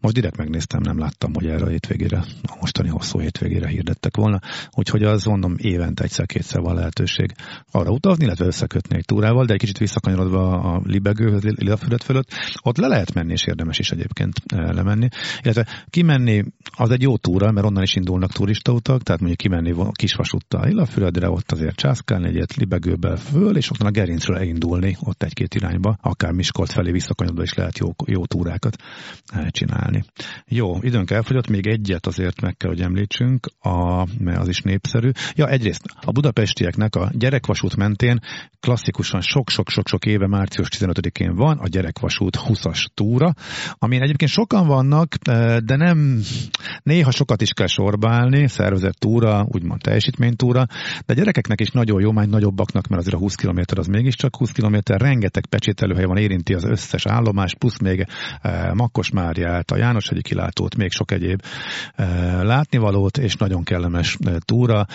[0.00, 4.40] most direkt megnéztem, nem láttam, hogy erre a hétvégére, a mostani hosszú hétvégére hirdettek volna,
[4.70, 7.34] úgyhogy az mondom évente egyszer-kétszer van lehetőség
[7.70, 12.76] arra utazni, illetve összekötni egy túrával, de egy kicsit visszakanyarodva a libegőhöz, Lilafület fölött, ott
[12.76, 15.08] le lehet menni, és érdemes is egyébként lemenni,
[15.42, 16.44] illetve kimenni
[16.76, 21.52] az egy jó túra, mert onnan is indulnak turistautak, tehát mondjuk kimenni kisvasúttal Illafüredre, ott
[21.52, 26.72] azért császkálni egyet libegőbe föl, és ott a gerincről elindulni ott egy-két irányba, akár Miskolt
[26.72, 28.76] felé visszakanyodva is lehet jó, jó túrákat
[29.26, 30.04] eh, csinálni.
[30.46, 35.10] Jó, időnk elfogyott, még egyet azért meg kell, hogy említsünk, a, mert az is népszerű.
[35.34, 38.20] Ja, egyrészt a budapestieknek a gyerekvasút mentén.
[38.60, 43.34] Klasszikusan sok-sok-sok-sok éve március 15-én van a gyerekvasút 20-as túra,
[43.72, 46.20] amin egyébként sokan vannak, eh, de nem
[46.82, 50.66] néha sokat is kell sorbálni, szervezett túra, úgymond teljesítménytúra,
[51.06, 54.52] de gyerekeknek is nagyon jó, majd nagyobbaknak, mert azért a 20 km az mégiscsak 20
[54.52, 58.06] km, rengeteg pecsételőhely van, érinti az összes állomás, plusz még
[58.40, 61.42] e, Makkosmáriát, a Jánoshegyi kilátót, még sok egyéb
[61.94, 62.04] e,
[62.42, 64.86] látnivalót, és nagyon kellemes túra,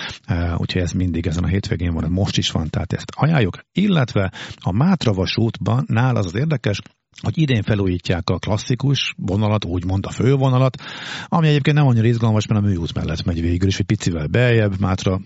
[0.58, 3.60] úgyhogy ez mindig ezen a hétvégén van, most is van, tehát ezt ajánljuk.
[3.72, 6.80] Illetve a Mátra vasútban, nál az az érdekes,
[7.22, 10.78] hogy idén felújítják a klasszikus vonalat, úgymond a fővonalat,
[11.26, 14.80] ami egyébként nem annyira izgalmas, mert a műút mellett megy végül, és egy picivel beljebb,
[14.80, 15.20] Mátra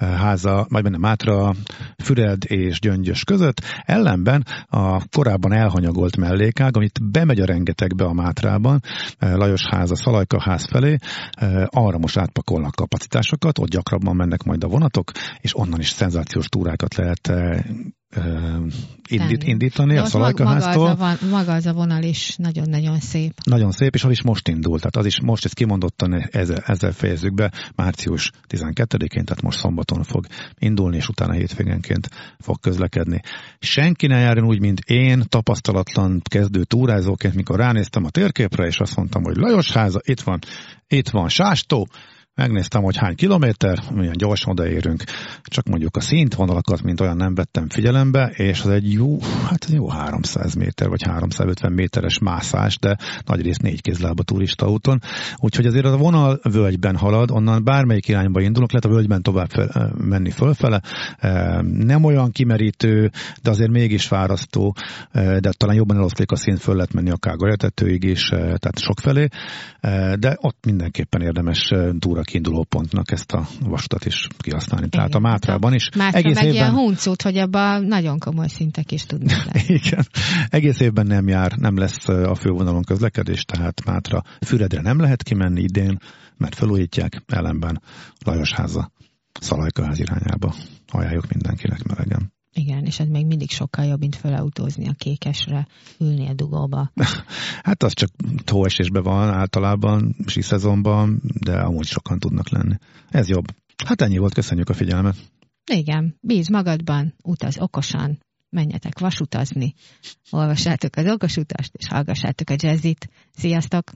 [0.00, 1.54] háza, vagy benne Mátra,
[2.02, 8.80] Füred és Gyöngyös között, ellenben a korábban elhanyagolt mellékág, amit bemegy a rengetegbe a Mátrában,
[9.18, 10.96] eh, Lajos háza, Szalajka ház felé,
[11.30, 15.10] eh, arra most átpakolnak kapacitásokat, ott gyakrabban mennek majd a vonatok,
[15.40, 17.32] és onnan is szenzációs túrákat lehet
[19.08, 20.88] indít, indítani De a Szalajkaháztól.
[20.88, 23.32] Maga, az a, maga az a vonal is nagyon-nagyon szép.
[23.44, 24.78] Nagyon szép, és az is most indult.
[24.78, 30.02] Tehát az is most, ezt kimondottan ezzel, ezzel fejezzük be, március 12-én, tehát most szombaton
[30.02, 30.26] fog
[30.58, 33.20] indulni, és utána hétvégenként fog közlekedni.
[33.58, 38.96] Senki ne járjon úgy, mint én, tapasztalatlan kezdő túrázóként, mikor ránéztem a térképre, és azt
[38.96, 40.38] mondtam, hogy Lajos háza, itt van,
[40.88, 41.88] itt van Sástó,
[42.34, 45.02] Megnéztem, hogy hány kilométer, milyen gyorsan odaérünk,
[45.42, 49.88] csak mondjuk a szintvonalakat, mint olyan nem vettem figyelembe, és az egy jó, hát jó
[49.88, 55.00] 300 méter, vagy 350 méteres mászás, de nagy rész négy kézlába turista úton.
[55.36, 59.92] Úgyhogy azért a vonal völgyben halad, onnan bármelyik irányba indulunk, lehet a völgyben tovább fel,
[59.98, 60.82] menni fölfele.
[61.62, 63.10] Nem olyan kimerítő,
[63.42, 64.74] de azért mégis fárasztó,
[65.12, 69.28] de talán jobban eloszlik a szint, föl lehet menni akár Galyatetőig is, tehát sokfelé,
[70.18, 74.86] de ott mindenképpen érdemes túra kiinduló pontnak ezt a vasutat is kihasználni.
[74.86, 74.98] Igen.
[75.00, 75.88] Tehát a Mátrában is.
[75.96, 76.56] Mátra egész meg évben...
[76.56, 79.64] ilyen huncút, hogy abban nagyon komoly szintek is tudnak lenni.
[79.66, 80.06] Igen.
[80.48, 85.60] Egész évben nem jár, nem lesz a fővonalon közlekedés, tehát Mátra Füredre nem lehet kimenni
[85.62, 85.98] idén,
[86.36, 87.82] mert felújítják ellenben
[88.24, 88.90] Lajosháza
[89.40, 90.54] Szalajkaház irányába.
[90.88, 92.32] Ajánljuk mindenkinek melegen.
[92.52, 95.66] Igen, és ez még mindig sokkal jobb, mint felautózni a kékesre,
[95.98, 96.92] ülni a dugóba.
[97.62, 98.10] hát az csak
[98.44, 102.74] tóesésben van általában, sí szezonban, de amúgy sokan tudnak lenni.
[103.10, 103.44] Ez jobb.
[103.84, 105.16] Hát ennyi volt, köszönjük a figyelmet.
[105.72, 109.74] Igen, bíz magadban, utaz okosan, menjetek vasutazni,
[110.30, 113.08] olvassátok az okosutast, és hallgassátok a jazzit.
[113.32, 113.90] Sziasztok!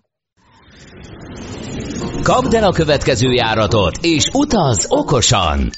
[2.22, 5.70] Kapd el a következő járatot, és utaz okosan!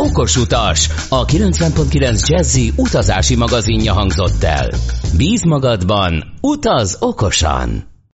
[0.00, 4.70] Okos utas, a 90.9 Jazzy utazási magazinja hangzott el.
[5.16, 7.97] Bíz magadban, utaz okosan!